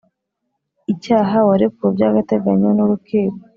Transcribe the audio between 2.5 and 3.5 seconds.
n urukiko